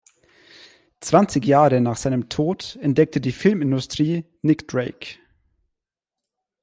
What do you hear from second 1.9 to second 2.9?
seinem Tod